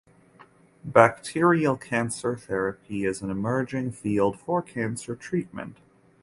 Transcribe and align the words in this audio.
Bacterial 0.83 1.77
cancer 1.77 2.35
therapy 2.35 3.05
is 3.05 3.21
an 3.21 3.29
emerging 3.29 3.91
field 3.91 4.39
for 4.39 4.63
cancer 4.63 5.15
treatment. 5.15 5.77